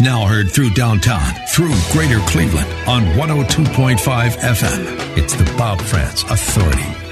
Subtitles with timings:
[0.00, 5.18] Now heard through downtown, through greater Cleveland on 102.5 FM.
[5.18, 7.08] It's the Bob Frantz Authority.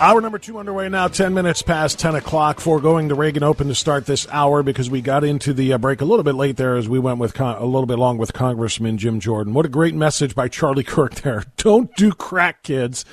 [0.00, 3.74] Hour number two underway now, 10 minutes past 10 o'clock, foregoing the Reagan Open to
[3.74, 6.76] start this hour because we got into the uh, break a little bit late there
[6.76, 9.52] as we went with con- a little bit long with Congressman Jim Jordan.
[9.52, 11.44] What a great message by Charlie Kirk there.
[11.58, 13.04] Don't do crack, kids.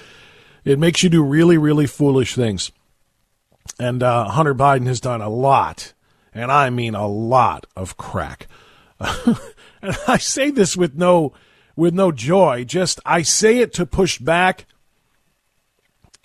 [0.64, 2.72] It makes you do really, really foolish things.
[3.78, 5.92] And uh, Hunter Biden has done a lot,
[6.38, 8.48] and I mean a lot of crack.
[9.00, 11.34] and I say this with no
[11.76, 12.64] with no joy.
[12.64, 14.66] Just I say it to push back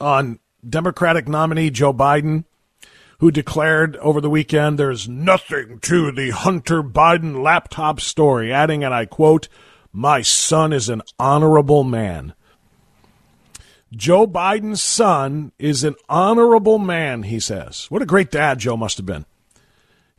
[0.01, 0.39] on
[0.69, 2.45] Democratic nominee Joe Biden,
[3.19, 8.95] who declared over the weekend there's nothing to the Hunter Biden laptop story, adding, and
[8.95, 9.49] I quote,
[9.93, 12.35] My son is an honorable man.
[13.93, 17.87] Joe Biden's son is an honorable man, he says.
[17.91, 19.27] What a great dad Joe must have been.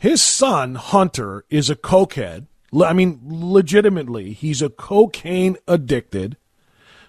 [0.04, 2.48] His son, Hunter, is a cokehead.
[2.74, 6.36] I mean, legitimately, he's a cocaine addicted,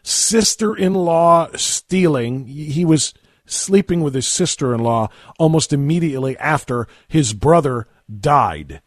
[0.05, 2.47] sister in law stealing.
[2.47, 3.13] He was
[3.47, 5.09] sleeping with his sister in law
[5.41, 7.89] almost immediately after his brother
[8.21, 8.81] died.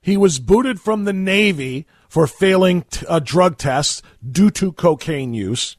[0.00, 5.34] He was booted from the Navy for failing t- a drug test due to cocaine
[5.34, 5.76] use.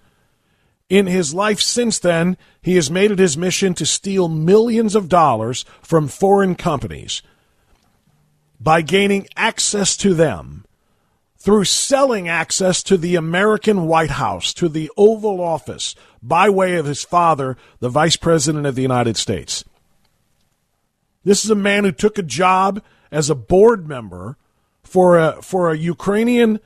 [0.89, 5.07] In his life since then, he has made it his mission to steal millions of
[5.07, 7.21] dollars from foreign companies
[8.59, 10.65] by gaining access to them
[11.37, 16.85] through selling access to the American White House, to the Oval Office, by way of
[16.85, 19.63] his father, the Vice President of the United States.
[21.23, 24.37] This is a man who took a job as a board member
[24.83, 26.59] for a, for a Ukrainian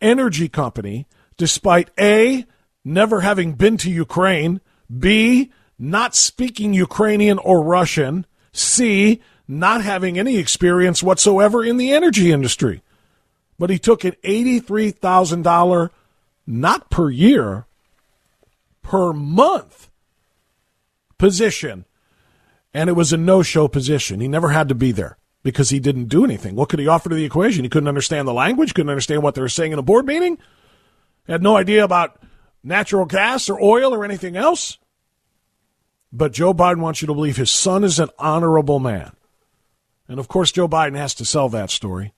[0.00, 2.44] energy company, despite A,
[2.84, 4.60] never having been to Ukraine,
[4.96, 12.32] B, not speaking Ukrainian or Russian, C, not having any experience whatsoever in the energy
[12.32, 12.82] industry
[13.60, 15.90] but he took an $83,000
[16.46, 17.66] not per year,
[18.82, 19.90] per month
[21.18, 21.84] position.
[22.72, 24.20] And it was a no show position.
[24.20, 26.56] He never had to be there because he didn't do anything.
[26.56, 27.62] What could he offer to the equation?
[27.62, 30.38] He couldn't understand the language, couldn't understand what they were saying in a board meeting,
[31.28, 32.18] had no idea about
[32.62, 34.78] natural gas or oil or anything else.
[36.12, 39.12] But Joe Biden wants you to believe his son is an honorable man.
[40.08, 42.12] And of course, Joe Biden has to sell that story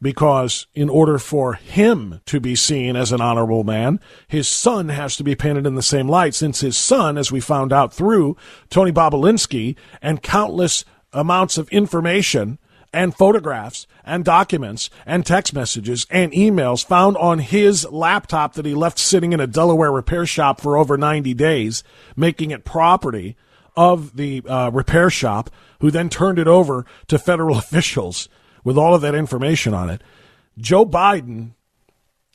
[0.00, 5.16] because in order for him to be seen as an honorable man, his son has
[5.16, 8.36] to be painted in the same light, since his son, as we found out through
[8.70, 12.58] Tony Bobulinski and countless amounts of information
[12.92, 18.74] and photographs and documents and text messages and emails found on his laptop that he
[18.74, 21.82] left sitting in a Delaware repair shop for over 90 days,
[22.16, 23.36] making it property
[23.76, 25.50] of the uh, repair shop,
[25.80, 28.28] who then turned it over to federal officials
[28.64, 30.02] with all of that information on it.
[30.56, 31.52] Joe Biden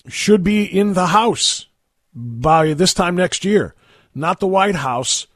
[0.07, 1.67] should be in the House
[2.13, 3.73] by this time next year,
[4.13, 5.27] not the White House,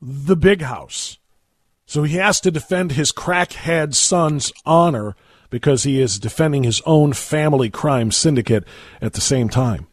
[0.00, 1.18] the big house.
[1.86, 5.14] So he has to defend his crackhead son's honor
[5.50, 8.64] because he is defending his own family crime syndicate
[9.00, 9.86] at the same time.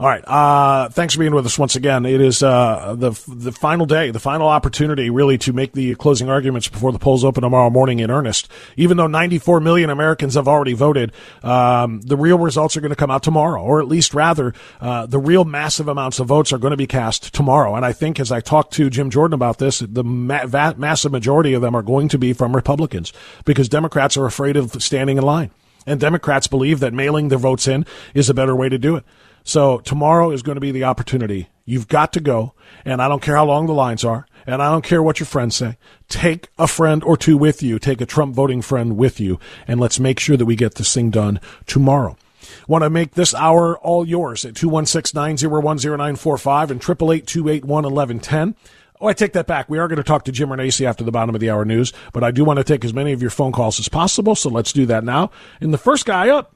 [0.00, 0.22] All right.
[0.24, 2.06] Uh, thanks for being with us once again.
[2.06, 6.30] It is uh, the the final day, the final opportunity, really, to make the closing
[6.30, 8.48] arguments before the polls open tomorrow morning in earnest.
[8.76, 11.10] Even though 94 million Americans have already voted,
[11.42, 15.06] um, the real results are going to come out tomorrow, or at least rather, uh,
[15.06, 17.74] the real massive amounts of votes are going to be cast tomorrow.
[17.74, 21.54] And I think, as I talked to Jim Jordan about this, the ma- massive majority
[21.54, 23.12] of them are going to be from Republicans
[23.44, 25.50] because Democrats are afraid of standing in line.
[25.88, 27.84] And Democrats believe that mailing their votes in
[28.14, 29.04] is a better way to do it.
[29.48, 31.48] So tomorrow is going to be the opportunity.
[31.64, 32.52] You've got to go,
[32.84, 35.26] and I don't care how long the lines are, and I don't care what your
[35.26, 35.78] friends say.
[36.10, 37.78] Take a friend or two with you.
[37.78, 40.92] Take a Trump voting friend with you, and let's make sure that we get this
[40.92, 42.18] thing done tomorrow.
[42.66, 48.54] Want to make this hour all yours at 216-901-0945 and 888-281-1110.
[49.00, 49.70] Oh, I take that back.
[49.70, 51.94] We are going to talk to Jim Renacci after the bottom of the hour news,
[52.12, 54.50] but I do want to take as many of your phone calls as possible, so
[54.50, 55.30] let's do that now.
[55.58, 56.54] And the first guy up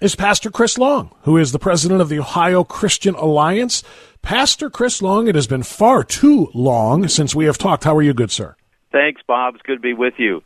[0.00, 3.82] is Pastor Chris Long, who is the president of the Ohio Christian Alliance.
[4.22, 7.84] Pastor Chris Long, it has been far too long since we have talked.
[7.84, 8.56] How are you, good sir?
[8.92, 9.54] Thanks, Bob.
[9.54, 10.42] It's good to be with you.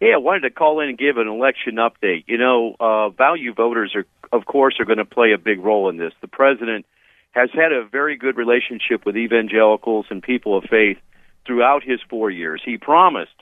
[0.00, 2.24] Yeah, I wanted to call in and give an election update.
[2.26, 5.88] You know, uh, value voters are, of course, are going to play a big role
[5.88, 6.12] in this.
[6.20, 6.86] The president
[7.32, 10.98] has had a very good relationship with evangelicals and people of faith
[11.46, 12.62] throughout his four years.
[12.64, 13.34] He promised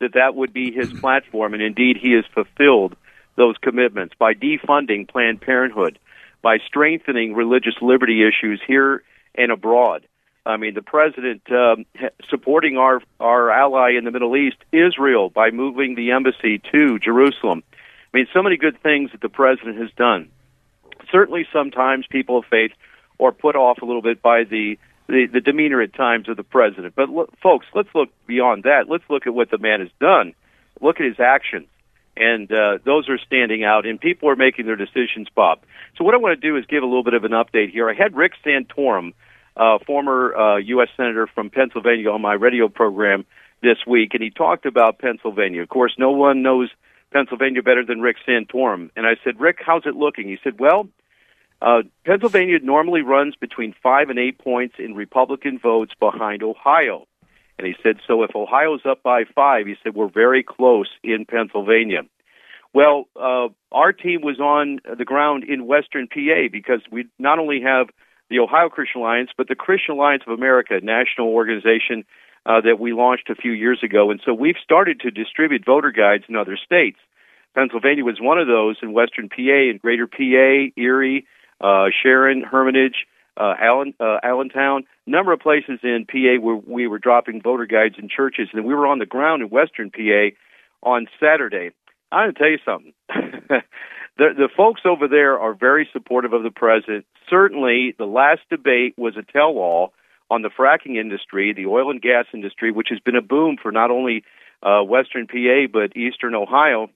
[0.00, 2.96] that that would be his platform, and indeed, he has fulfilled
[3.36, 5.98] those commitments by defunding Planned Parenthood,
[6.42, 9.02] by strengthening religious liberty issues here
[9.34, 10.06] and abroad.
[10.44, 11.84] I mean, the president um,
[12.28, 17.62] supporting our our ally in the Middle East, Israel, by moving the embassy to Jerusalem.
[18.12, 20.30] I mean, so many good things that the president has done.
[21.12, 22.72] Certainly, sometimes people of faith
[23.20, 24.78] are put off a little bit by the
[25.08, 26.94] the, the demeanor at times of the president.
[26.94, 28.88] But look, folks, let's look beyond that.
[28.88, 30.34] Let's look at what the man has done.
[30.80, 31.66] Look at his actions,
[32.16, 33.86] and uh, those are standing out.
[33.86, 35.60] And people are making their decisions, Bob.
[35.96, 37.88] So what I want to do is give a little bit of an update here.
[37.88, 39.14] I had Rick Santorum,
[39.56, 40.88] uh, former uh, U.S.
[40.96, 43.24] senator from Pennsylvania, on my radio program
[43.62, 45.62] this week, and he talked about Pennsylvania.
[45.62, 46.70] Of course, no one knows
[47.12, 48.90] Pennsylvania better than Rick Santorum.
[48.96, 50.28] And I said, Rick, how's it looking?
[50.28, 50.88] He said, well
[51.62, 57.06] uh, Pennsylvania normally runs between five and eight points in Republican votes behind Ohio.
[57.60, 61.26] And he said, so if Ohio's up by five, he said, we're very close in
[61.26, 62.04] Pennsylvania.
[62.72, 67.60] Well, uh, our team was on the ground in Western PA because we not only
[67.60, 67.88] have
[68.30, 72.04] the Ohio Christian Alliance, but the Christian Alliance of America, national organization
[72.46, 74.10] uh, that we launched a few years ago.
[74.10, 76.98] And so we've started to distribute voter guides in other states.
[77.54, 81.26] Pennsylvania was one of those in Western PA and Greater PA, Erie,
[81.60, 83.04] uh, Sharon, Hermitage,
[83.36, 87.96] uh, Allen, uh, Allentown, number of places in PA where we were dropping voter guides
[87.98, 90.30] in churches, and we were on the ground in Western PA
[90.82, 91.70] on Saturday.
[92.12, 92.92] I'm going to tell you something.
[94.18, 97.06] the, the folks over there are very supportive of the president.
[97.28, 99.92] Certainly, the last debate was a tell-all
[100.30, 103.72] on the fracking industry, the oil and gas industry, which has been a boom for
[103.72, 104.22] not only
[104.62, 106.88] uh, Western PA but Eastern Ohio.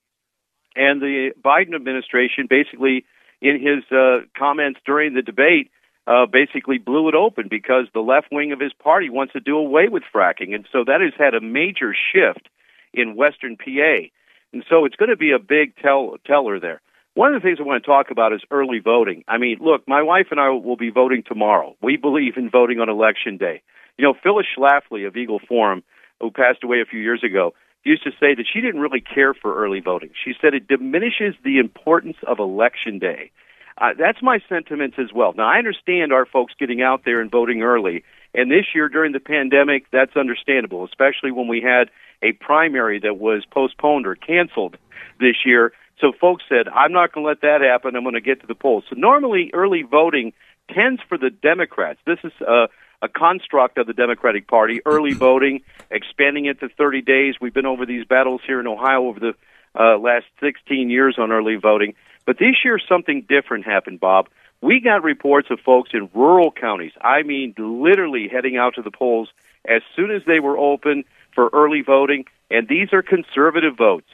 [0.77, 3.05] And the Biden administration basically
[3.41, 5.71] in his uh, comments during the debate,
[6.07, 9.57] uh, basically blew it open because the left wing of his party wants to do
[9.57, 10.55] away with fracking.
[10.55, 12.49] And so that has had a major shift
[12.93, 14.09] in Western PA.
[14.53, 16.81] And so it's going to be a big tell, teller there.
[17.15, 19.25] One of the things I want to talk about is early voting.
[19.29, 21.77] I mean, look, my wife and I will be voting tomorrow.
[21.81, 23.63] We believe in voting on election day.
[23.97, 25.85] You know, Phyllis Schlafly of Eagle Forum,
[26.21, 27.55] who passed away a few years ago,
[27.85, 30.11] used to say that she didn't really care for early voting.
[30.25, 33.31] She said it diminishes the importance of election day.
[33.77, 35.33] Uh, that's my sentiments as well.
[35.37, 38.05] Now, I understand our folks getting out there and voting early.
[38.33, 41.91] And this year during the pandemic, that's understandable, especially when we had
[42.23, 44.77] a primary that was postponed or canceled
[45.21, 45.73] this year.
[46.01, 47.97] So folks said, I'm not going to let that happen.
[47.97, 48.85] I'm going to get to the polls.
[48.89, 50.33] So normally early voting
[50.73, 52.01] tends for the Democrats.
[52.07, 52.67] This is uh,
[53.03, 57.35] a construct of the Democratic Party, early voting, expanding it to 30 days.
[57.41, 59.35] We've been over these battles here in Ohio over the
[59.79, 61.95] uh, last 16 years on early voting.
[62.27, 64.29] But this year, something different happened, Bob.
[64.61, 68.91] We got reports of folks in rural counties, I mean, literally heading out to the
[68.91, 69.29] polls
[69.67, 71.05] as soon as they were open
[71.35, 74.07] for early voting, and these are conservative votes.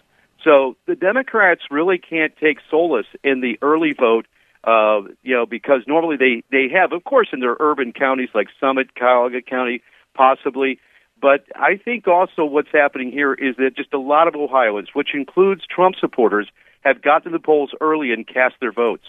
[0.43, 4.27] So the Democrats really can't take solace in the early vote
[4.65, 8.49] uh, you know, because normally they they have, of course, in their urban counties like
[8.61, 9.83] Summit, Cuyahoga County,
[10.15, 10.79] possibly.
[11.21, 15.15] But I think also what's happening here is that just a lot of Ohioans, which
[15.15, 16.49] includes Trump supporters,
[16.81, 19.05] have got to the polls early and cast their votes.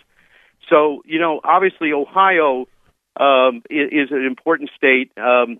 [0.69, 2.67] So, you know, obviously Ohio
[3.19, 5.11] um, is, is an important state.
[5.17, 5.59] Um,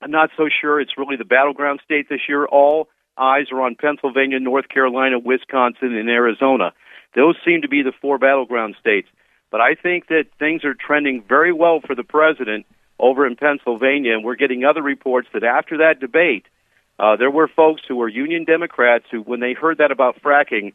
[0.00, 2.44] I'm not so sure it's really the battleground state this year.
[2.44, 6.72] All eyes are on Pennsylvania, North Carolina, Wisconsin, and Arizona.
[7.14, 9.08] Those seem to be the four battleground states.
[9.50, 12.66] But I think that things are trending very well for the president
[12.98, 16.44] over in Pennsylvania, and we're getting other reports that after that debate,
[16.98, 20.74] uh, there were folks who were Union Democrats who, when they heard that about fracking,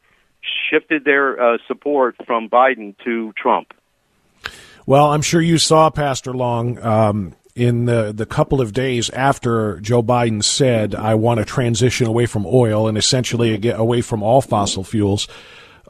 [0.69, 3.73] shifted their uh, support from Biden to Trump.
[4.85, 9.79] Well, I'm sure you saw Pastor Long um, in the the couple of days after
[9.81, 14.23] Joe Biden said, "I want to transition away from oil and essentially get away from
[14.23, 15.27] all fossil fuels."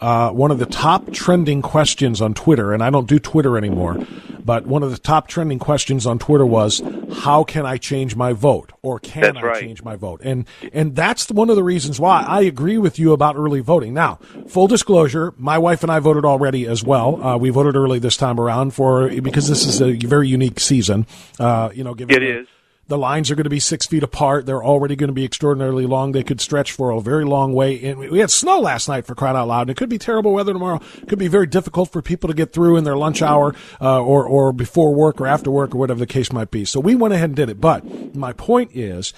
[0.02, 3.98] Uh, one of the top trending questions on Twitter, and I don't do Twitter anymore,
[4.44, 6.82] but one of the top trending questions on Twitter was,
[7.22, 9.62] "How can I change my vote?" or "Can that's I right.
[9.62, 13.14] change my vote?" And and that's one of the reasons why I agree with you
[13.14, 13.94] about early voting.
[13.94, 17.24] Now, full disclosure, my wife and I voted already as well.
[17.24, 21.06] Uh, we voted early this time around for because this is a very unique season.
[21.40, 22.48] Uh, you know, given it is
[22.90, 24.48] the lines are going to be six feet apart.
[24.48, 26.12] They're already going to be extraordinarily long.
[26.12, 27.82] They could stretch for a very long way.
[27.84, 29.62] And we had snow last night for crying out loud.
[29.62, 30.82] And it could be terrible weather tomorrow.
[30.98, 34.02] It could be very difficult for people to get through in their lunch hour uh,
[34.02, 36.66] or or before work or after work or whatever the case might be.
[36.66, 37.62] So we went ahead and did it.
[37.62, 39.14] But my point is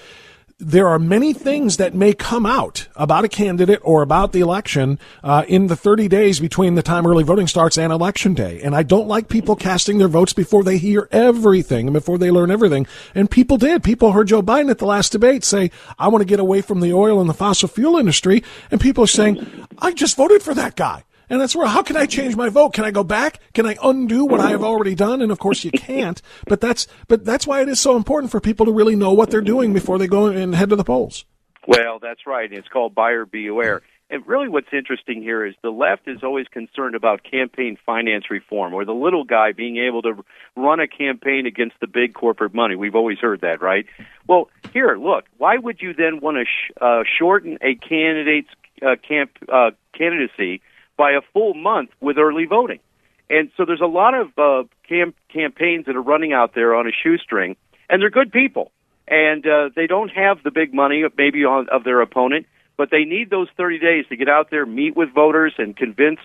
[0.62, 4.98] there are many things that may come out about a candidate or about the election
[5.24, 8.60] uh, in the 30 days between the time early voting starts and election day.
[8.62, 12.30] And I don't like people casting their votes before they hear everything and before they
[12.30, 12.86] learn everything.
[13.12, 13.82] And people did.
[13.82, 16.80] People heard Joe Biden at the last debate say, I want to get away from
[16.80, 18.44] the oil and the fossil fuel industry.
[18.70, 19.44] And people are saying,
[19.78, 21.02] I just voted for that guy.
[21.32, 22.74] And that's where, how can I change my vote?
[22.74, 23.38] Can I go back?
[23.54, 25.22] Can I undo what I have already done?
[25.22, 28.38] And of course you can't, but that's, but that's why it is so important for
[28.38, 31.24] people to really know what they're doing before they go and head to the polls.
[31.66, 32.52] Well, that's right.
[32.52, 33.80] It's called buyer beware.
[34.10, 38.74] And really, what's interesting here is the left is always concerned about campaign finance reform
[38.74, 40.22] or the little guy being able to
[40.54, 42.76] run a campaign against the big corporate money.
[42.76, 43.86] We've always heard that, right?
[44.28, 48.50] Well, here, look, why would you then want to sh- uh, shorten a candidate's
[48.82, 50.60] uh, camp uh, candidacy
[51.02, 52.80] by a full month with early voting?
[53.28, 56.86] And so there's a lot of uh, cam- campaigns that are running out there on
[56.86, 57.56] a shoestring,
[57.88, 58.70] and they're good people,
[59.08, 63.04] and uh, they don't have the big money maybe on, of their opponent but they
[63.04, 66.18] need those 30 days to get out there, meet with voters, and convince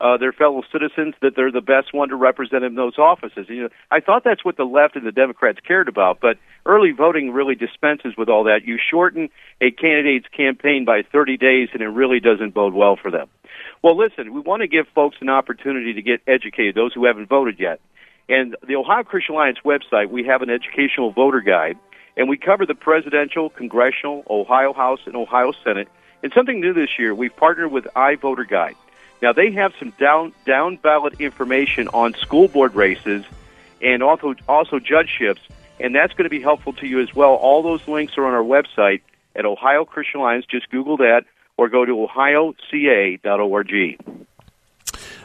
[0.00, 3.46] uh, their fellow citizens that they're the best one to represent in those offices.
[3.48, 6.92] You know, I thought that's what the left and the Democrats cared about, but early
[6.92, 8.64] voting really dispenses with all that.
[8.64, 9.28] You shorten
[9.60, 13.28] a candidate's campaign by 30 days, and it really doesn't bode well for them.
[13.82, 17.28] Well, listen, we want to give folks an opportunity to get educated, those who haven't
[17.28, 17.80] voted yet.
[18.28, 21.76] And the Ohio Christian Alliance website, we have an educational voter guide
[22.16, 25.88] and we cover the presidential, congressional, Ohio House, and Ohio Senate.
[26.22, 28.76] And something new this year, we've partnered with iVoter Guide.
[29.24, 33.24] Now they have some down down ballot information on school board races
[33.80, 35.40] and also also judgeships,
[35.80, 37.30] and that's going to be helpful to you as well.
[37.30, 39.00] All those links are on our website
[39.34, 40.44] at Ohio Christian Alliance.
[40.44, 41.22] Just Google that
[41.56, 43.72] or go to ohioca.org.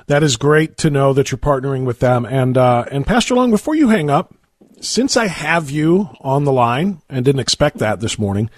[0.08, 2.25] That is great to know that you're partnering with them.
[2.25, 4.34] And uh, and Pastor Long, before you hang up,
[4.79, 8.50] since I have you on the line and didn't expect that this morning,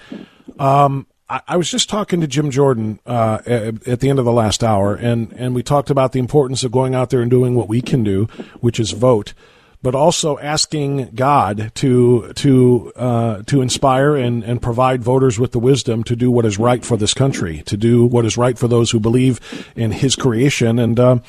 [0.59, 1.07] um,
[1.47, 4.63] I, was just talking to Jim Jordan uh, at, at, the end of the last
[4.63, 7.69] hour, and, and we talked about the importance of going out there and doing what
[7.69, 8.25] we can do,
[8.59, 9.33] which is vote,
[9.81, 15.59] but also asking God to to uh, to inspire and, and provide voters with the
[15.59, 18.67] wisdom to do what is right for this country, to do what is right for
[18.67, 19.39] those who believe
[19.75, 20.99] in His creation, and.
[20.99, 21.19] Uh,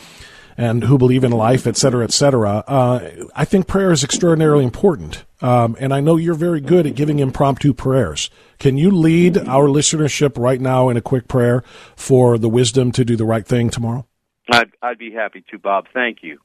[0.54, 2.62] and who believe in life, et cetera, et cetera.
[2.68, 5.24] Uh, I think prayer is extraordinarily important.
[5.42, 8.30] Um, and I know you're very good at giving impromptu prayers.
[8.58, 11.64] Can you lead our listenership right now in a quick prayer
[11.96, 14.06] for the wisdom to do the right thing tomorrow?
[14.50, 15.86] I'd, I'd be happy to, Bob.
[15.92, 16.38] Thank you.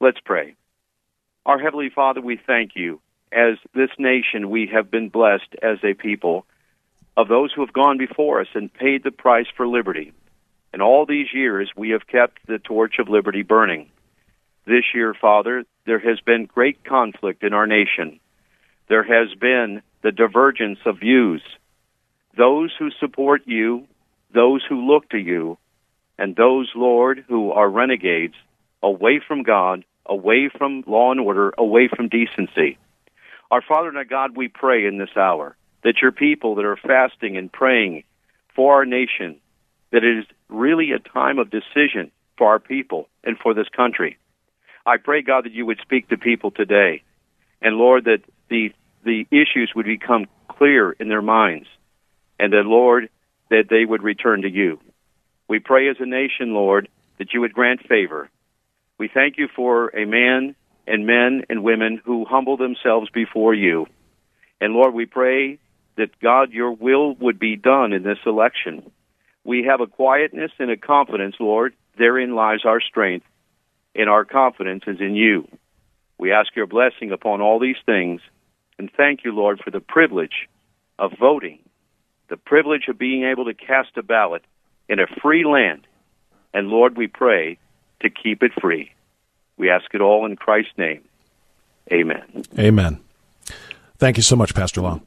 [0.00, 0.56] Let's pray.
[1.46, 3.00] Our Heavenly Father, we thank you.
[3.32, 6.46] As this nation, we have been blessed as a people
[7.16, 10.12] of those who have gone before us and paid the price for liberty.
[10.72, 13.90] And all these years, we have kept the torch of liberty burning.
[14.66, 18.20] This year, Father, there has been great conflict in our nation.
[18.88, 21.42] There has been the divergence of views.
[22.36, 23.86] Those who support you,
[24.32, 25.58] those who look to you,
[26.18, 28.34] and those, Lord, who are renegades,
[28.82, 32.78] away from God, away from law and order, away from decency.
[33.50, 36.76] Our Father and our God, we pray in this hour that your people that are
[36.76, 38.04] fasting and praying
[38.54, 39.40] for our nation,
[39.90, 44.18] that it is really a time of decision for our people and for this country.
[44.86, 47.02] I pray, God, that you would speak to people today.
[47.60, 48.72] And Lord, that the,
[49.04, 51.66] the issues would become clear in their minds.
[52.38, 53.10] And that, Lord,
[53.50, 54.80] that they would return to you.
[55.48, 58.30] We pray as a nation, Lord, that you would grant favor.
[58.98, 60.54] We thank you for a man
[60.86, 63.86] and men and women who humble themselves before you.
[64.60, 65.58] And Lord, we pray
[65.96, 68.90] that God, your will would be done in this election.
[69.44, 71.74] We have a quietness and a confidence, Lord.
[71.98, 73.26] Therein lies our strength,
[73.94, 75.48] and our confidence is in you.
[76.18, 78.20] We ask your blessing upon all these things,
[78.78, 80.48] and thank you, Lord, for the privilege
[80.98, 81.60] of voting,
[82.28, 84.42] the privilege of being able to cast a ballot
[84.88, 85.86] in a free land.
[86.52, 87.58] And Lord, we pray
[88.00, 88.92] to keep it free.
[89.56, 91.02] We ask it all in Christ's name.
[91.92, 92.44] Amen.
[92.58, 93.00] Amen.
[93.98, 95.06] Thank you so much, Pastor Long.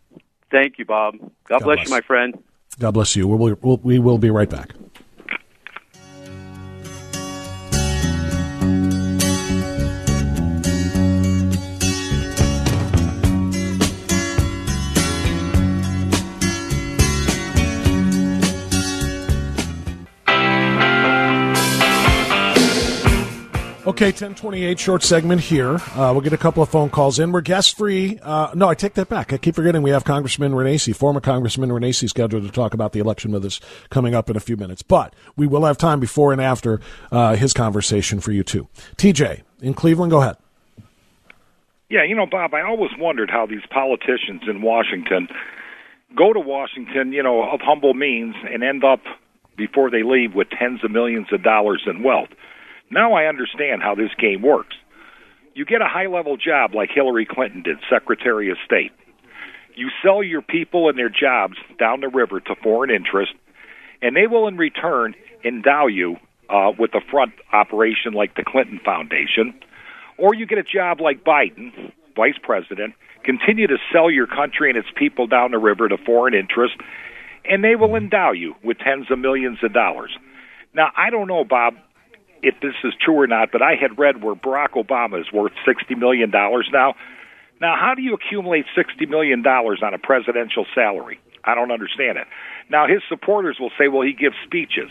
[0.51, 1.17] Thank you, Bob.
[1.19, 2.43] God, God bless, bless you, my friend.
[2.79, 3.27] God bless you.
[3.27, 4.73] We'll, we'll, we will be right back.
[23.93, 25.75] Okay, 1028 short segment here.
[25.75, 27.31] Uh, we'll get a couple of phone calls in.
[27.31, 28.17] We're guest free.
[28.23, 29.31] Uh, no, I take that back.
[29.31, 32.99] I keep forgetting we have Congressman Renacci, former Congressman Renacci, scheduled to talk about the
[32.99, 33.59] election with us
[33.91, 34.81] coming up in a few minutes.
[34.81, 36.81] But we will have time before and after
[37.11, 38.67] uh, his conversation for you, too.
[38.97, 40.37] TJ, in Cleveland, go ahead.
[41.87, 45.27] Yeah, you know, Bob, I always wondered how these politicians in Washington
[46.17, 49.01] go to Washington, you know, of humble means and end up
[49.55, 52.29] before they leave with tens of millions of dollars in wealth.
[52.93, 54.75] Now I understand how this game works.
[55.55, 58.91] You get a high level job like Hillary Clinton did, Secretary of State.
[59.75, 63.33] You sell your people and their jobs down the river to foreign interests,
[64.01, 66.17] and they will in return endow you
[66.49, 69.53] uh, with a front operation like the Clinton Foundation,
[70.17, 74.77] or you get a job like Biden, vice president, continue to sell your country and
[74.77, 76.77] its people down the river to foreign interests,
[77.45, 80.15] and they will endow you with tens of millions of dollars.
[80.75, 81.75] Now, I don't know, Bob,
[82.43, 85.53] if this is true or not, but I had read where Barack Obama is worth
[85.65, 86.95] $60 million now.
[87.61, 91.19] Now, how do you accumulate $60 million on a presidential salary?
[91.45, 92.27] I don't understand it.
[92.69, 94.89] Now, his supporters will say, well, he gives speeches.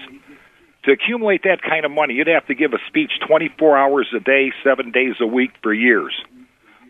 [0.85, 4.21] To accumulate that kind of money, you'd have to give a speech 24 hours a
[4.21, 6.15] day, seven days a week for years.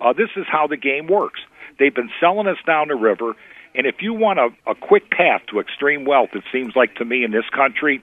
[0.01, 1.41] Uh, this is how the game works.
[1.79, 3.35] They've been selling us down the river,
[3.75, 7.05] and if you want a, a quick path to extreme wealth, it seems like to
[7.05, 8.03] me in this country,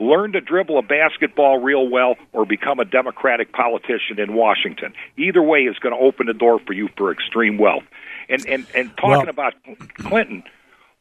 [0.00, 4.92] learn to dribble a basketball real well or become a Democratic politician in Washington.
[5.16, 7.84] Either way is going to open the door for you for extreme wealth.
[8.28, 9.54] And and and talking well, about
[9.94, 10.42] Clinton,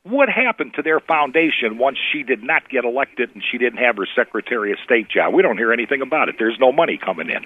[0.03, 3.97] what happened to their foundation once she did not get elected and she didn't have
[3.97, 5.33] her Secretary of State job?
[5.33, 6.35] We don't hear anything about it.
[6.39, 7.45] There's no money coming in.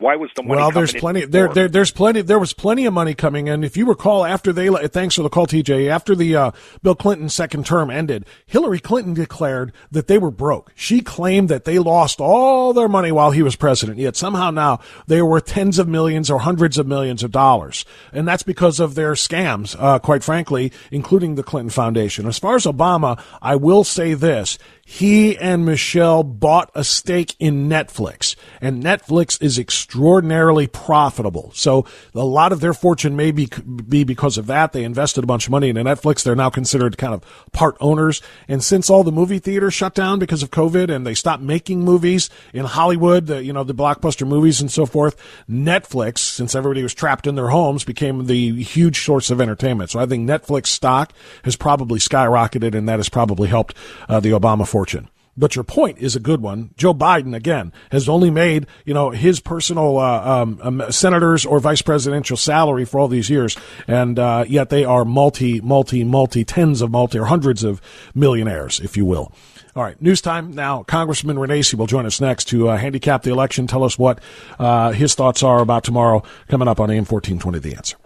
[0.00, 0.58] Why was the money?
[0.58, 1.26] Well, there's plenty.
[1.26, 2.22] There, there, there's plenty.
[2.22, 3.62] There was plenty of money coming in.
[3.62, 5.90] If you recall, after they, thanks for the call, TJ.
[5.90, 6.50] After the uh,
[6.82, 10.72] Bill Clinton second term ended, Hillary Clinton declared that they were broke.
[10.74, 13.98] She claimed that they lost all their money while he was president.
[13.98, 18.26] Yet somehow now they were tens of millions or hundreds of millions of dollars, and
[18.26, 19.76] that's because of their scams.
[19.78, 22.26] Uh, quite frankly, including the Clinton Foundation.
[22.26, 24.56] As far as Obama, I will say this:
[24.92, 31.52] he and Michelle bought a stake in Netflix, and Netflix is extraordinarily profitable.
[31.54, 33.48] So a lot of their fortune may be,
[33.88, 34.72] be because of that.
[34.72, 36.24] They invested a bunch of money into Netflix.
[36.24, 38.20] They're now considered kind of part owners.
[38.48, 41.84] And since all the movie theaters shut down because of COVID and they stopped making
[41.84, 45.16] movies in Hollywood, the, you know, the blockbuster movies and so forth,
[45.48, 49.90] Netflix, since everybody was trapped in their homes, became the huge source of entertainment.
[49.90, 51.12] So I think Netflix stock
[51.44, 53.76] has probably skyrocketed and that has probably helped
[54.08, 55.10] uh, the Obama fortune fortune.
[55.36, 56.70] But your point is a good one.
[56.78, 61.60] Joe Biden, again, has only made, you know, his personal uh, um, um, senators or
[61.60, 63.58] vice presidential salary for all these years.
[63.86, 67.82] And uh, yet they are multi, multi, multi, tens of multi or hundreds of
[68.14, 69.32] millionaires, if you will.
[69.76, 70.82] All right, news time now.
[70.82, 74.18] Congressman Renacci will join us next to uh, handicap the election, tell us what
[74.58, 77.96] uh, his thoughts are about tomorrow, coming up on AM 1420 The Answer.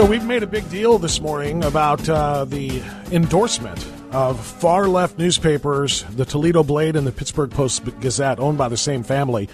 [0.00, 2.82] So we've made a big deal this morning about uh, the
[3.12, 8.70] endorsement of far left newspapers, the Toledo Blade and the Pittsburgh Post Gazette, owned by
[8.70, 9.50] the same family,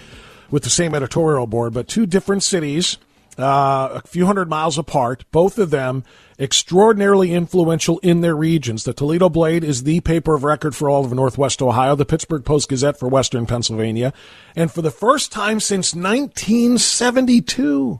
[0.49, 2.97] with the same editorial board, but two different cities,
[3.37, 5.25] uh, a few hundred miles apart.
[5.33, 6.05] Both of them
[6.39, 8.85] extraordinarily influential in their regions.
[8.85, 12.45] The Toledo Blade is the paper of record for all of Northwest Ohio, the Pittsburgh
[12.45, 14.13] Post Gazette for Western Pennsylvania,
[14.55, 17.99] and for the first time since 1972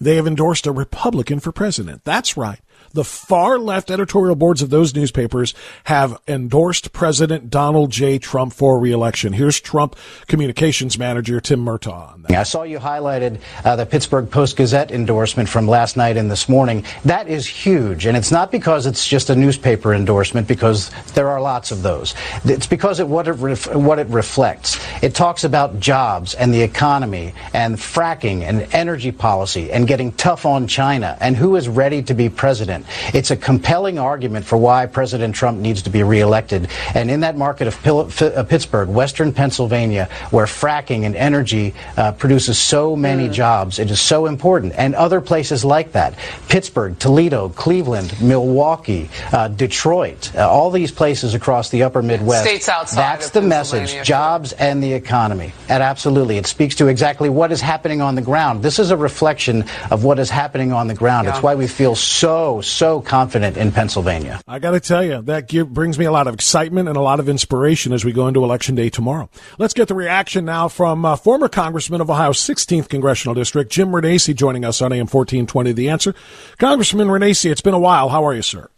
[0.00, 2.04] they have endorsed a Republican for president.
[2.04, 2.60] That's right
[2.92, 8.18] the far left editorial boards of those newspapers have endorsed President Donald J.
[8.18, 9.32] Trump for reelection.
[9.32, 12.30] Here's Trump communications manager Tim Murtaugh.
[12.30, 16.48] I saw you highlighted uh, the Pittsburgh Post Gazette endorsement from last night and this
[16.48, 16.84] morning.
[17.04, 21.40] That is huge, and it's not because it's just a newspaper endorsement, because there are
[21.40, 22.14] lots of those.
[22.44, 24.84] It's because of what it ref- what it reflects.
[25.02, 30.46] It talks about jobs and the economy and fracking and energy policy and getting tough
[30.46, 32.73] on China and who is ready to be president.
[33.12, 36.68] It's a compelling argument for why President Trump needs to be reelected.
[36.94, 42.58] And in that market of uh, Pittsburgh, Western Pennsylvania, where fracking and energy uh, produces
[42.58, 43.32] so many mm.
[43.32, 44.72] jobs, it is so important.
[44.76, 46.14] And other places like that
[46.48, 52.44] Pittsburgh, Toledo, Cleveland, Milwaukee, uh, Detroit, uh, all these places across the upper Midwest.
[52.44, 55.52] States outside That's the message jobs and the economy.
[55.68, 56.38] And absolutely.
[56.38, 58.62] It speaks to exactly what is happening on the ground.
[58.62, 61.26] This is a reflection of what is happening on the ground.
[61.26, 61.34] Yeah.
[61.34, 64.40] It's why we feel so, so confident in Pennsylvania.
[64.48, 67.00] I got to tell you, that give, brings me a lot of excitement and a
[67.00, 69.28] lot of inspiration as we go into Election Day tomorrow.
[69.58, 73.90] Let's get the reaction now from uh, former Congressman of Ohio's 16th Congressional District, Jim
[73.90, 76.14] Renacci, joining us on AM 1420 The Answer.
[76.58, 78.08] Congressman Renacci, it's been a while.
[78.08, 78.68] How are you, sir?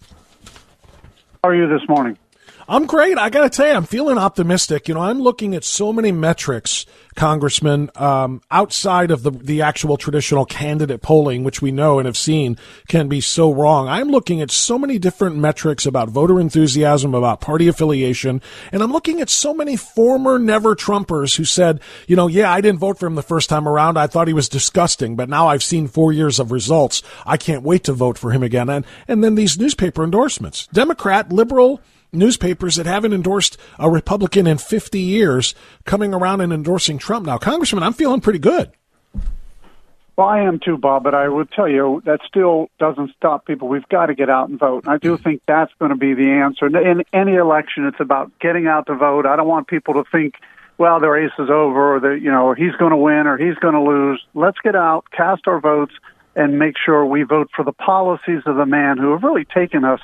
[1.42, 2.18] How are you this morning?
[2.68, 3.16] I'm great.
[3.16, 4.88] I got to tell you, I'm feeling optimistic.
[4.88, 9.96] You know, I'm looking at so many metrics, Congressman, um, outside of the the actual
[9.96, 13.87] traditional candidate polling, which we know and have seen can be so wrong.
[13.87, 18.92] I'm looking at so many different metrics about voter enthusiasm, about party affiliation, and I'm
[18.92, 22.98] looking at so many former never Trumpers who said, you know, yeah, I didn't vote
[22.98, 23.96] for him the first time around.
[23.96, 27.02] I thought he was disgusting, but now I've seen four years of results.
[27.24, 28.68] I can't wait to vote for him again.
[28.68, 31.81] And and then these newspaper endorsements, Democrat, liberal
[32.16, 37.38] newspapers that haven't endorsed a Republican in 50 years coming around and endorsing Trump now.
[37.38, 38.72] Congressman, I'm feeling pretty good.
[40.16, 43.68] Well, I am too, Bob, but I would tell you that still doesn't stop people.
[43.68, 44.85] We've got to get out and vote.
[44.85, 45.22] And I do mm-hmm.
[45.22, 46.66] think that's going to be the answer.
[46.66, 49.26] In any election, it's about getting out to vote.
[49.26, 50.37] I don't want people to think,
[50.79, 53.57] well, the race is over or that, you know, he's going to win or he's
[53.57, 54.24] going to lose.
[54.33, 55.92] Let's get out, cast our votes,
[56.35, 59.85] and make sure we vote for the policies of the man who have really taken
[59.85, 60.00] us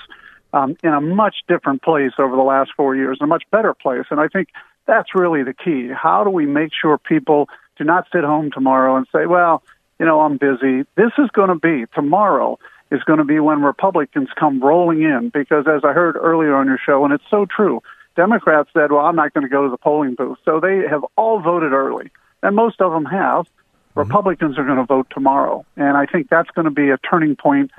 [0.53, 4.05] um, in a much different place over the last four years, a much better place.
[4.11, 4.49] And I think
[4.87, 5.89] that's really the key.
[5.89, 9.63] How do we make sure people do not sit home tomorrow and say, well,
[9.99, 10.85] you know, I'm busy.
[10.97, 12.59] This is going to be tomorrow
[12.91, 16.67] is going to be when Republicans come rolling in because as I heard earlier on
[16.67, 17.83] your show, and it's so true,
[18.17, 20.39] Democrats said, well, I'm not going to go to the polling booth.
[20.45, 22.11] So they have all voted early,
[22.43, 23.47] and most of them have.
[23.47, 24.01] Mm-hmm.
[24.01, 27.37] Republicans are going to vote tomorrow, and I think that's going to be a turning
[27.37, 27.71] point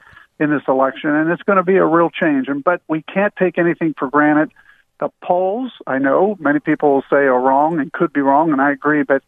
[0.44, 2.48] in this election, and it's going to be a real change.
[2.48, 4.52] And but we can't take anything for granted.
[5.00, 8.62] The polls, I know many people will say are wrong and could be wrong, and
[8.62, 9.24] I agree, but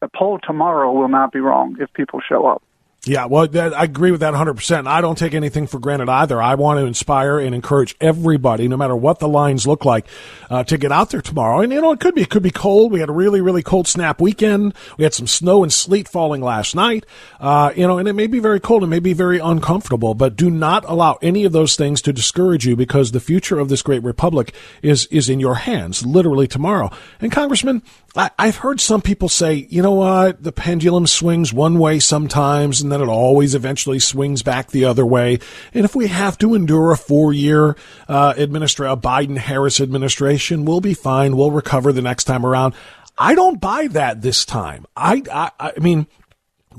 [0.00, 2.62] the poll tomorrow will not be wrong if people show up.
[3.06, 4.86] Yeah, well, that, I agree with that 100%.
[4.86, 6.40] I don't take anything for granted either.
[6.40, 10.06] I want to inspire and encourage everybody, no matter what the lines look like,
[10.50, 11.60] uh, to get out there tomorrow.
[11.60, 12.92] And, you know, it could be, it could be cold.
[12.92, 14.74] We had a really, really cold snap weekend.
[14.98, 17.06] We had some snow and sleet falling last night.
[17.40, 18.84] Uh, you know, and it may be very cold.
[18.84, 22.66] It may be very uncomfortable, but do not allow any of those things to discourage
[22.66, 26.90] you because the future of this great republic is, is in your hands, literally tomorrow.
[27.18, 27.82] And Congressman,
[28.16, 32.80] I, I've heard some people say, you know what, the pendulum swings one way sometimes,
[32.80, 35.38] and then it always eventually swings back the other way.
[35.72, 37.76] And if we have to endure a four-year
[38.08, 41.36] uh, administra- a Biden-Harris administration, we'll be fine.
[41.36, 42.74] We'll recover the next time around.
[43.16, 44.86] I don't buy that this time.
[44.96, 46.06] I, I, I mean,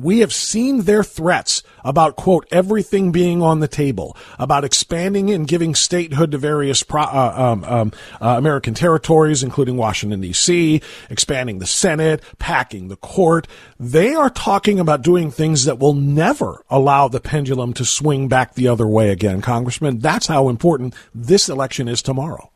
[0.01, 5.47] we have seen their threats about, quote, everything being on the table, about expanding and
[5.47, 11.59] giving statehood to various pro, uh, um, um, uh, American territories, including Washington, D.C., expanding
[11.59, 13.47] the Senate, packing the court.
[13.79, 18.53] They are talking about doing things that will never allow the pendulum to swing back
[18.53, 19.99] the other way again, Congressman.
[19.99, 22.50] That's how important this election is tomorrow.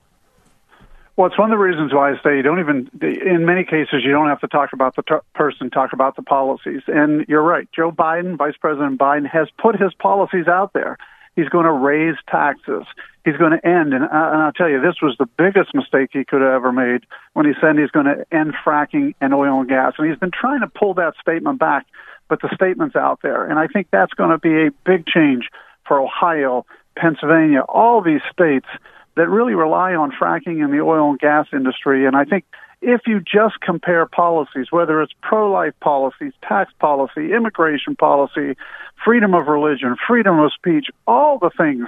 [1.18, 4.04] Well, it's one of the reasons why I say you don't even, in many cases,
[4.04, 6.82] you don't have to talk about the t- person, talk about the policies.
[6.88, 7.70] And you're right.
[7.74, 10.98] Joe Biden, Vice President Biden, has put his policies out there.
[11.38, 12.84] He's going to raise taxes.
[13.24, 16.10] He's going to end, and, uh, and I'll tell you, this was the biggest mistake
[16.12, 19.62] he could have ever made when he said he's going to end fracking and oil
[19.62, 19.94] and gas.
[19.98, 21.86] And he's been trying to pull that statement back,
[22.28, 23.46] but the statement's out there.
[23.46, 25.50] And I think that's going to be a big change
[25.88, 26.66] for Ohio,
[26.98, 28.68] Pennsylvania, all these states
[29.16, 32.06] that really rely on fracking in the oil and gas industry.
[32.06, 32.46] And I think
[32.82, 38.56] if you just compare policies, whether it's pro life policies, tax policy, immigration policy,
[39.04, 41.88] freedom of religion, freedom of speech, all the things,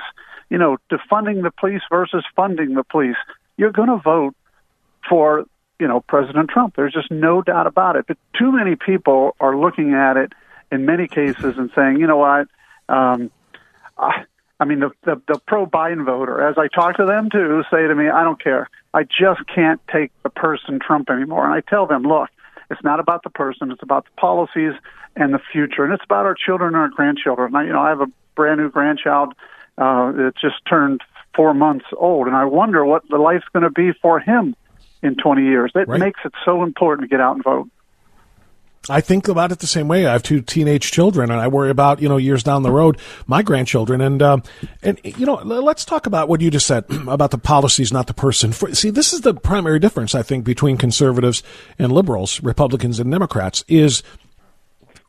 [0.49, 3.17] you know, defunding the police versus funding the police,
[3.57, 4.35] you're going to vote
[5.09, 5.45] for,
[5.79, 6.75] you know, President Trump.
[6.75, 8.05] There's just no doubt about it.
[8.07, 10.33] But too many people are looking at it
[10.71, 12.47] in many cases and saying, you know what,
[12.89, 13.31] um,
[13.97, 14.23] I,
[14.59, 17.87] I mean, the, the, the pro Biden voter, as I talk to them too, say
[17.87, 18.69] to me, I don't care.
[18.93, 21.45] I just can't take the person Trump anymore.
[21.45, 22.29] And I tell them, look,
[22.71, 24.73] it's not about the person, it's about the policies
[25.15, 25.83] and the future.
[25.85, 27.55] And it's about our children and our grandchildren.
[27.55, 29.33] I, you know, I have a brand new grandchild
[29.77, 31.01] uh, that just turned
[31.35, 34.55] four months old, and I wonder what the life's going to be for him
[35.03, 35.71] in 20 years.
[35.75, 35.99] That right.
[35.99, 37.69] makes it so important to get out and vote.
[38.89, 40.05] I think about it the same way.
[40.05, 42.97] I have two teenage children, and I worry about you know years down the road
[43.25, 44.01] my grandchildren.
[44.01, 44.43] And um,
[44.83, 48.13] and you know, let's talk about what you just said about the policies, not the
[48.13, 48.53] person.
[48.53, 51.43] See, this is the primary difference I think between conservatives
[51.77, 54.03] and liberals, Republicans and Democrats is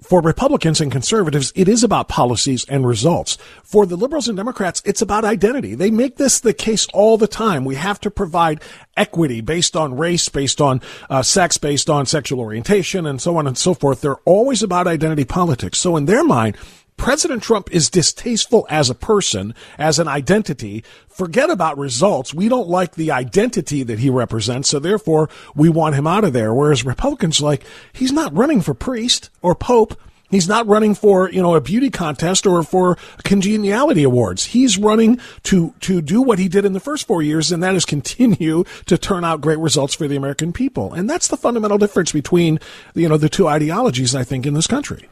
[0.01, 3.37] for Republicans and conservatives, it is about policies and results.
[3.65, 5.75] For the liberals and Democrats, it's about identity.
[5.75, 7.65] They make this the case all the time.
[7.65, 8.63] We have to provide
[8.97, 10.81] equity based on race, based on
[11.11, 14.01] uh, sex, based on sexual orientation, and so on and so forth.
[14.01, 15.79] They're always about identity politics.
[15.79, 16.57] So in their mind,
[16.99, 20.85] President Trump is distasteful as a person, as an identity.
[21.09, 22.35] Forget about results.
[22.35, 26.35] We don't like the identity that he represents, so therefore we want him out of
[26.35, 26.53] there.
[26.53, 29.99] Whereas Republicans like, he's not running for priest or pope.
[30.29, 34.45] He's not running for, you know, a beauty contest or for congeniality awards.
[34.45, 37.75] He's running to, to do what he did in the first four years, and that
[37.75, 40.93] is continue to turn out great results for the American people.
[40.93, 42.61] And that's the fundamental difference between,
[42.95, 45.09] you know, the two ideologies, I think, in this country.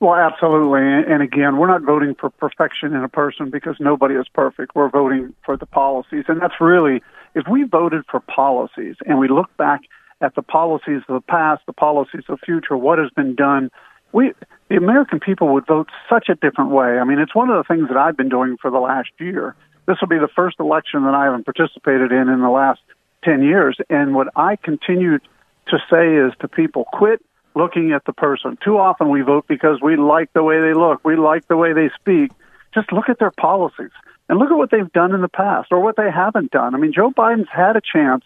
[0.00, 0.80] Well, absolutely.
[0.82, 4.74] And again, we're not voting for perfection in a person because nobody is perfect.
[4.74, 6.24] We're voting for the policies.
[6.28, 7.02] And that's really,
[7.34, 9.82] if we voted for policies and we look back
[10.20, 13.70] at the policies of the past, the policies of the future, what has been done,
[14.12, 14.32] we,
[14.68, 16.98] the American people would vote such a different way.
[16.98, 19.54] I mean, it's one of the things that I've been doing for the last year.
[19.86, 22.80] This will be the first election that I haven't participated in in the last
[23.24, 23.76] 10 years.
[23.90, 27.22] And what I continue to say is to people, quit
[27.54, 28.58] looking at the person.
[28.64, 31.72] Too often we vote because we like the way they look, we like the way
[31.72, 32.32] they speak.
[32.74, 33.90] Just look at their policies
[34.28, 36.74] and look at what they've done in the past or what they haven't done.
[36.74, 38.24] I mean, Joe Biden's had a chance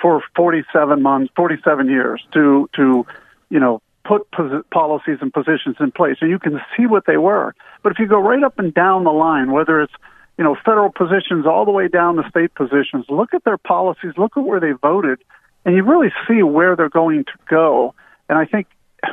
[0.00, 3.06] for 47 months, 47 years to to
[3.50, 7.16] you know put pos- policies and positions in place, and you can see what they
[7.16, 7.54] were.
[7.82, 9.92] But if you go right up and down the line, whether it's
[10.38, 14.12] you know federal positions all the way down to state positions, look at their policies,
[14.16, 15.18] look at where they voted,
[15.64, 17.94] and you really see where they're going to go.
[18.28, 18.66] And I think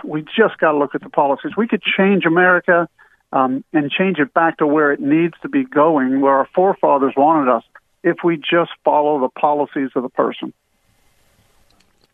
[0.04, 1.51] we just got to look at the policies.
[1.58, 2.89] We could change America
[3.32, 7.13] um, and change it back to where it needs to be going, where our forefathers
[7.15, 7.63] wanted us,
[8.04, 10.54] if we just follow the policies of the person.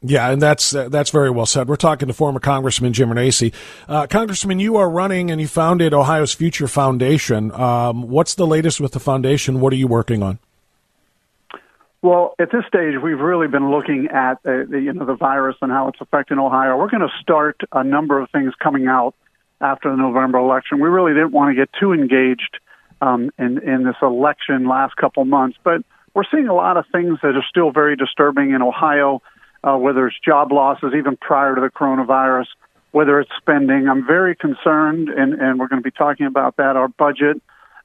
[0.04, 1.68] Yeah, and that's uh, that's very well said.
[1.68, 3.54] We're talking to former Congressman Jim Renacci.
[3.88, 7.52] Uh, Congressman, you are running and you founded Ohio's Future Foundation.
[7.52, 9.60] Um, what's the latest with the foundation?
[9.60, 10.40] What are you working on?
[12.02, 15.56] Well, at this stage, we've really been looking at uh, the, you know the virus
[15.62, 16.78] and how it's affecting Ohio.
[16.78, 19.14] We're going to start a number of things coming out
[19.60, 20.80] after the November election.
[20.80, 22.58] We really didn't want to get too engaged
[23.02, 25.84] um, in in this election last couple months, but
[26.16, 29.22] we're seeing a lot of things that are still very disturbing in Ohio
[29.64, 32.48] uh, whether it's job losses even prior to the coronavirus,
[32.92, 33.88] whether it's spending.
[33.88, 37.42] I'm very concerned, and, and we're going to be talking about that, our budget,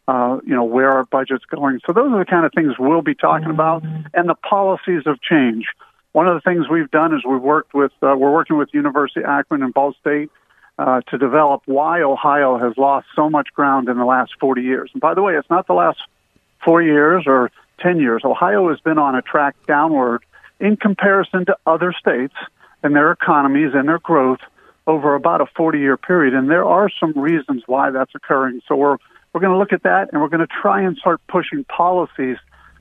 [0.09, 1.81] uh, you know, where our budget's going.
[1.87, 3.83] So those are the kind of things we'll be talking about,
[4.15, 5.67] and the policies of change.
[6.13, 9.21] One of the things we've done is we've worked with, uh, we're working with University
[9.21, 10.31] of Akron and Ball State
[10.79, 14.91] uh, to develop why Ohio has lost so much ground in the last 40 years.
[14.93, 15.99] And by the way, it's not the last
[16.65, 18.23] four years or 10 years.
[18.25, 20.25] Ohio has been on a track downward
[20.61, 22.35] in comparison to other states
[22.83, 24.41] and their economies and their growth
[24.87, 26.35] over about a 40 year period.
[26.35, 28.63] And there are some reasons why that's occurring.
[28.69, 28.97] So we're,
[29.37, 32.39] we're going to look at that and we're going to try and start pushing policies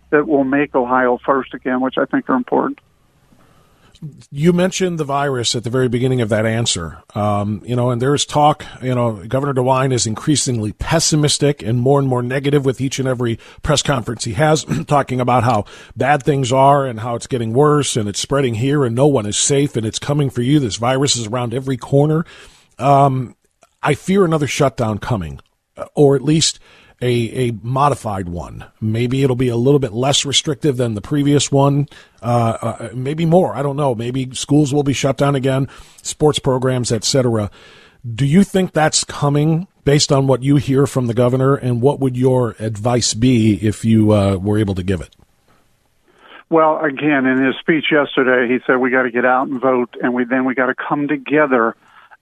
[0.09, 2.79] that will make Ohio first again, which I think are important
[4.31, 7.01] you mentioned the virus at the very beginning of that answer.
[7.15, 11.97] Um, you know, and there's talk, you know, Governor DeWine is increasingly pessimistic and more
[11.97, 15.65] and more negative with each and every press conference he has, talking about how
[15.95, 19.25] bad things are and how it's getting worse and it's spreading here and no one
[19.25, 20.59] is safe and it's coming for you.
[20.59, 22.25] This virus is around every corner.
[22.77, 23.35] Um,
[23.81, 25.39] I fear another shutdown coming,
[25.93, 26.59] or at least
[27.01, 28.65] a, a modified one.
[28.79, 31.87] Maybe it'll be a little bit less restrictive than the previous one.
[32.21, 33.55] Uh, uh, maybe more.
[33.55, 33.95] I don't know.
[33.95, 35.67] Maybe schools will be shut down again,
[36.01, 37.51] sports programs, etc.
[38.13, 41.55] Do you think that's coming based on what you hear from the governor?
[41.55, 45.15] And what would your advice be if you uh, were able to give it?
[46.49, 49.97] Well, again, in his speech yesterday, he said we got to get out and vote,
[50.01, 51.75] and we then we got to come together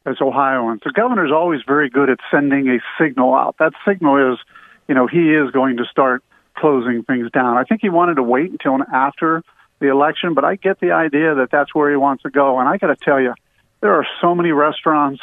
[0.06, 0.82] as Ohioans.
[0.84, 3.56] The governor is always very good at sending a signal out.
[3.60, 4.40] That signal is
[4.88, 6.24] you know, he is going to start
[6.56, 7.58] closing things down.
[7.58, 9.44] I think he wanted to wait until after
[9.80, 12.60] the election, but I get the idea that that's where he wants to go.
[12.60, 13.34] And I got to tell you,
[13.82, 15.22] there are so many restaurants.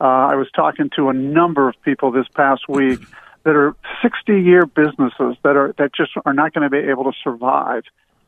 [0.00, 3.00] Uh, I was talking to a number of people this past week
[3.44, 7.04] that are 60 year businesses that are that just are not going to be able
[7.04, 7.84] to survive.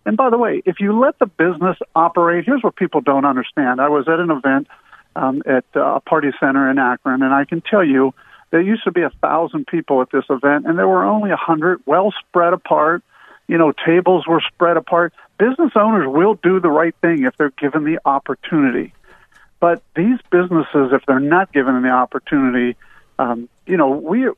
[0.07, 3.81] And by the way, if you let the business operate, here's what people don't understand.
[3.81, 4.67] I was at an event
[5.17, 8.15] um, at uh, a party center in Akron, and I can tell you
[8.51, 11.37] there used to be a thousand people at this event, and there were only a
[11.37, 13.03] hundred, well spread apart.
[13.47, 15.13] You know, tables were spread apart.
[15.39, 18.93] Business owners will do the right thing if they're given the opportunity.
[19.59, 22.77] But these businesses, if they're not given the opportunity,
[23.19, 24.29] um, you know, we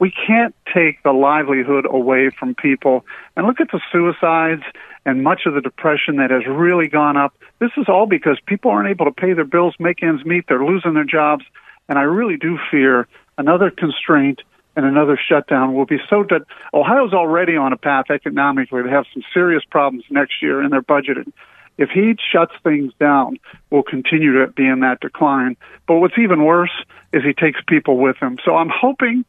[0.00, 3.04] we can't take the livelihood away from people.
[3.36, 4.62] And look at the suicides
[5.06, 7.34] and much of the depression that has really gone up.
[7.58, 10.46] This is all because people aren't able to pay their bills, make ends meet.
[10.48, 11.44] They're losing their jobs,
[11.88, 13.06] and I really do fear
[13.38, 14.40] another constraint
[14.76, 19.04] and another shutdown will be so that Ohio's already on a path economically to have
[19.12, 21.32] some serious problems next year in their budgeting.
[21.76, 23.38] If he shuts things down,
[23.70, 25.56] we'll continue to be in that decline.
[25.86, 26.72] But what's even worse
[27.12, 28.38] is he takes people with him.
[28.44, 29.24] So I'm hoping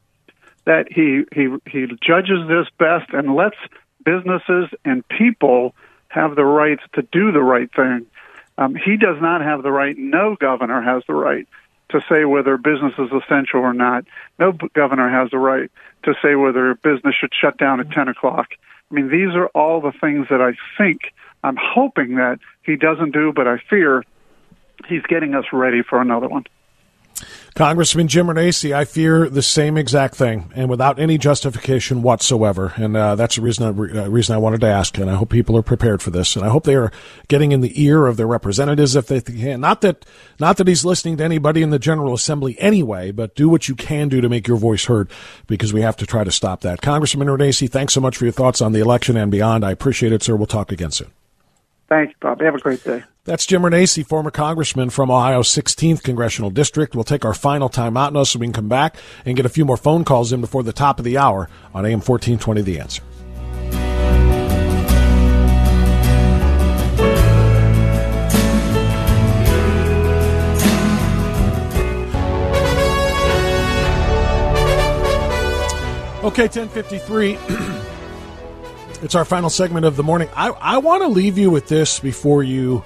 [0.66, 3.58] that he he he judges this best and lets
[4.04, 5.76] businesses and people
[6.08, 8.06] have the rights to do the right thing.
[8.58, 9.98] Um, he does not have the right.
[9.98, 11.48] No governor has the right
[11.90, 14.06] to say whether business is essential or not.
[14.40, 15.70] No governor has the right
[16.04, 18.50] to say whether business should shut down at 10 o'clock.
[18.90, 23.12] I mean, these are all the things that I think, I'm hoping that he doesn't
[23.12, 24.04] do, but I fear
[24.88, 26.46] he's getting us ready for another one.
[27.54, 32.74] Congressman Jim Renacci, I fear the same exact thing, and without any justification whatsoever.
[32.78, 34.98] And uh, that's the reason I, uh, reason I wanted to ask.
[34.98, 36.36] And I hope people are prepared for this.
[36.38, 36.92] And I hope they are
[37.28, 39.60] getting in the ear of their representatives if they can.
[39.60, 40.06] Not that
[40.40, 43.76] not that he's listening to anybody in the General Assembly anyway, but do what you
[43.76, 45.12] can do to make your voice heard,
[45.48, 46.82] because we have to try to stop that.
[46.82, 49.66] Congressman Renacci, thanks so much for your thoughts on the election and beyond.
[49.66, 50.36] I appreciate it, sir.
[50.36, 51.12] We'll talk again soon.
[51.92, 52.40] Thank you, Bob.
[52.40, 53.04] Have a great day.
[53.26, 56.96] That's Jim Renacci, former congressman from Ohio's 16th congressional district.
[56.96, 59.50] We'll take our final time out now so we can come back and get a
[59.50, 62.80] few more phone calls in before the top of the hour on AM 1420 The
[62.80, 63.04] Answer.
[76.24, 77.38] Okay, 1053.
[79.02, 80.30] it's our final segment of the morning.
[80.36, 82.84] I, I want to leave you with this before you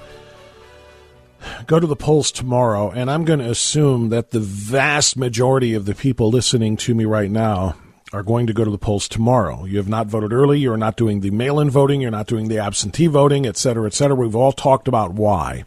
[1.66, 5.84] go to the polls tomorrow, and I'm going to assume that the vast majority of
[5.84, 7.76] the people listening to me right now
[8.12, 9.64] are going to go to the polls tomorrow.
[9.64, 12.48] You have not voted early, you're not doing the mail in voting, you're not doing
[12.48, 14.14] the absentee voting, et cetera, et cetera.
[14.16, 15.64] We've all talked about why.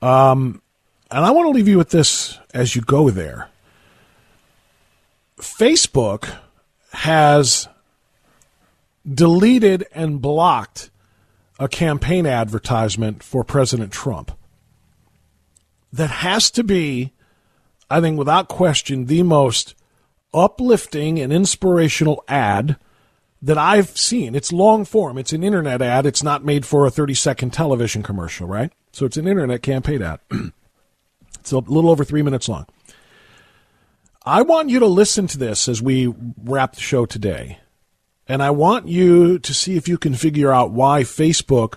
[0.00, 0.60] Um,
[1.10, 3.48] and I want to leave you with this as you go there.
[5.38, 6.28] Facebook
[6.92, 7.68] has
[9.10, 10.90] deleted and blocked
[11.58, 14.32] a campaign advertisement for President Trump.
[15.92, 17.12] That has to be,
[17.90, 19.74] I think, without question, the most
[20.32, 22.76] uplifting and inspirational ad
[23.42, 24.34] that I've seen.
[24.34, 26.06] It's long form, it's an internet ad.
[26.06, 28.72] It's not made for a 30 second television commercial, right?
[28.92, 30.20] So it's an internet campaign ad.
[31.40, 32.66] it's a little over three minutes long.
[34.24, 37.58] I want you to listen to this as we wrap the show today.
[38.28, 41.74] And I want you to see if you can figure out why Facebook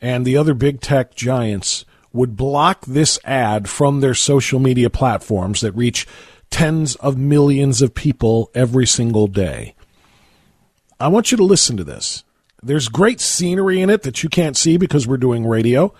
[0.00, 5.60] and the other big tech giants would block this ad from their social media platforms
[5.60, 6.06] that reach
[6.50, 9.74] tens of millions of people every single day.
[10.98, 12.24] I want you to listen to this.
[12.62, 15.92] There's great scenery in it that you can't see because we're doing radio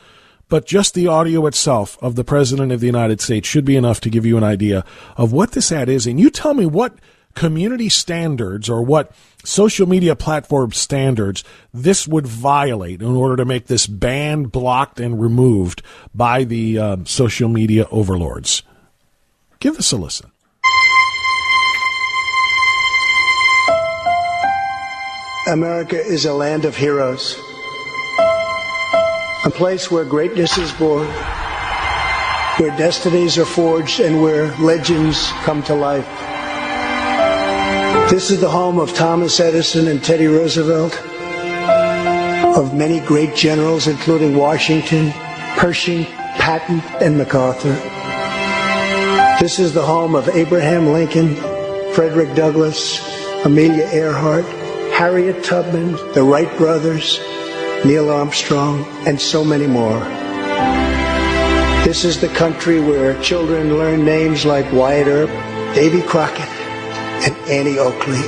[0.48, 4.00] but just the audio itself of the President of the United States should be enough
[4.00, 4.84] to give you an idea
[5.16, 6.06] of what this ad is.
[6.06, 6.94] And you tell me what
[7.36, 9.12] community standards or what
[9.44, 15.20] social media platform standards this would violate in order to make this banned, blocked, and
[15.20, 18.64] removed by the uh, social media overlords.
[19.60, 20.32] Give us a listen.
[25.46, 27.40] America is a land of heroes
[29.46, 31.06] a place where greatness is born,
[32.56, 36.35] where destinies are forged, and where legends come to life.
[38.08, 40.96] This is the home of Thomas Edison and Teddy Roosevelt,
[42.56, 45.10] of many great generals, including Washington,
[45.56, 46.04] Pershing,
[46.38, 47.74] Patton, and MacArthur.
[49.40, 51.34] This is the home of Abraham Lincoln,
[51.94, 53.02] Frederick Douglass,
[53.44, 54.46] Amelia Earhart,
[54.94, 57.18] Harriet Tubman, the Wright brothers,
[57.84, 59.98] Neil Armstrong, and so many more.
[61.84, 66.55] This is the country where children learn names like Wyatt Earp, Davy Crockett,
[67.24, 68.22] and Annie Oakley.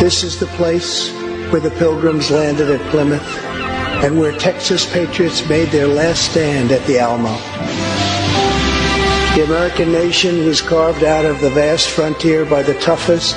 [0.00, 1.12] This is the place
[1.50, 3.22] where the pilgrims landed at Plymouth
[4.02, 7.36] and where Texas patriots made their last stand at the Alamo.
[9.36, 13.36] The American nation was carved out of the vast frontier by the toughest,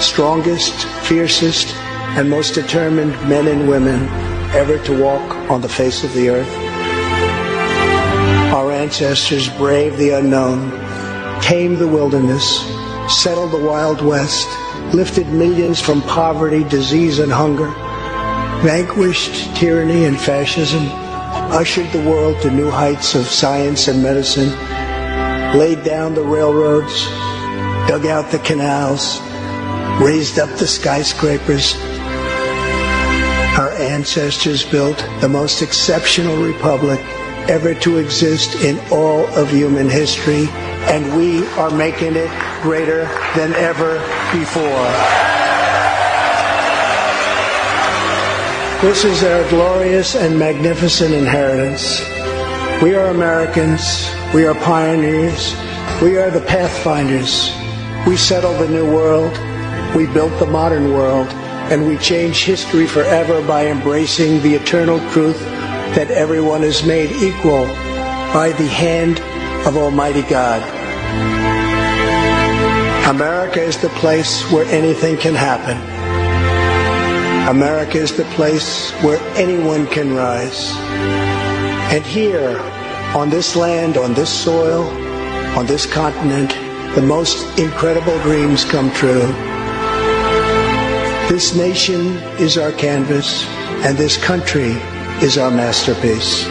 [0.00, 1.74] strongest, fiercest,
[2.16, 4.08] and most determined men and women
[4.54, 6.54] ever to walk on the face of the earth.
[8.54, 10.70] Our ancestors braved the unknown,
[11.42, 12.64] tamed the wilderness,
[13.08, 14.48] settled the Wild West,
[14.94, 17.70] lifted millions from poverty, disease, and hunger,
[18.62, 20.88] vanquished tyranny and fascism,
[21.52, 24.50] ushered the world to new heights of science and medicine,
[25.58, 27.04] laid down the railroads,
[27.86, 29.20] dug out the canals,
[30.00, 31.76] raised up the skyscrapers,
[33.58, 36.98] our ancestors built the most exceptional republic
[37.48, 40.48] ever to exist in all of human history,
[40.90, 42.30] and we are making it
[42.62, 43.04] greater
[43.36, 43.98] than ever
[44.32, 44.90] before.
[48.82, 52.00] This is our glorious and magnificent inheritance.
[52.82, 54.10] We are Americans.
[54.34, 55.54] We are pioneers.
[56.02, 57.50] We are the pathfinders.
[58.06, 59.32] We settled the new world.
[59.96, 61.28] We built the modern world
[61.70, 65.40] and we change history forever by embracing the eternal truth
[65.94, 67.64] that everyone is made equal
[68.34, 69.18] by the hand
[69.66, 70.73] of Almighty God.
[73.06, 75.76] America is the place where anything can happen.
[77.46, 80.72] America is the place where anyone can rise.
[81.92, 82.58] And here,
[83.14, 84.84] on this land, on this soil,
[85.54, 86.52] on this continent,
[86.94, 89.26] the most incredible dreams come true.
[91.28, 93.44] This nation is our canvas,
[93.84, 94.80] and this country
[95.20, 96.46] is our masterpiece.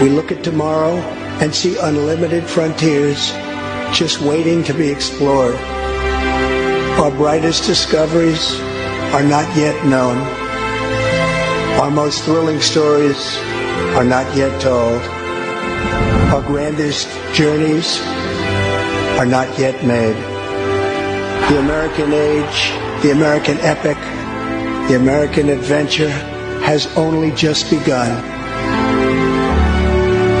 [0.00, 0.98] We look at tomorrow
[1.42, 3.32] and see unlimited frontiers
[3.92, 5.56] just waiting to be explored.
[6.98, 8.60] Our brightest discoveries
[9.12, 10.16] are not yet known.
[11.80, 13.36] Our most thrilling stories
[13.96, 15.00] are not yet told.
[16.32, 18.00] Our grandest journeys
[19.18, 20.16] are not yet made.
[21.50, 22.70] The American age,
[23.02, 23.96] the American epic,
[24.88, 26.10] the American adventure
[26.62, 28.12] has only just begun.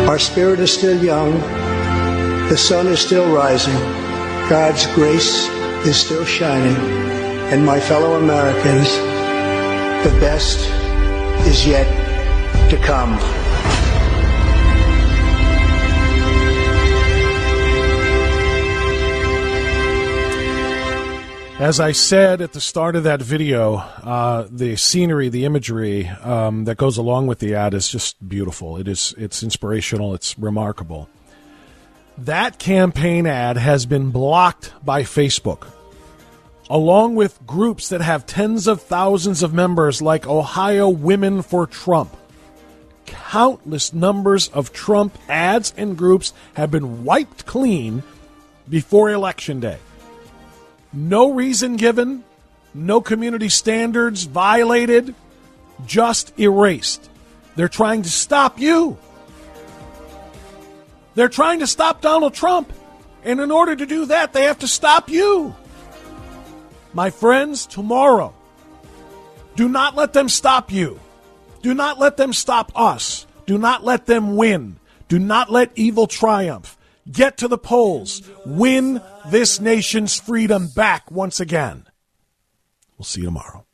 [0.08, 1.59] Our spirit is still young.
[2.50, 3.78] The sun is still rising.
[4.50, 5.46] God's grace
[5.86, 6.74] is still shining.
[7.52, 8.90] And my fellow Americans,
[10.02, 10.58] the best
[11.46, 11.86] is yet
[12.68, 13.12] to come.
[21.60, 26.64] As I said at the start of that video, uh, the scenery, the imagery um,
[26.64, 28.76] that goes along with the ad is just beautiful.
[28.76, 30.14] It is it's inspirational.
[30.14, 31.08] It's remarkable.
[32.24, 35.68] That campaign ad has been blocked by Facebook,
[36.68, 42.14] along with groups that have tens of thousands of members, like Ohio Women for Trump.
[43.06, 48.02] Countless numbers of Trump ads and groups have been wiped clean
[48.68, 49.78] before Election Day.
[50.92, 52.22] No reason given,
[52.74, 55.14] no community standards violated,
[55.86, 57.08] just erased.
[57.56, 58.98] They're trying to stop you.
[61.14, 62.72] They're trying to stop Donald Trump.
[63.22, 65.54] And in order to do that, they have to stop you.
[66.92, 68.34] My friends, tomorrow,
[69.56, 70.98] do not let them stop you.
[71.62, 73.26] Do not let them stop us.
[73.46, 74.78] Do not let them win.
[75.08, 76.78] Do not let evil triumph.
[77.10, 78.22] Get to the polls.
[78.46, 81.86] Win this nation's freedom back once again.
[82.96, 83.66] We'll see you tomorrow.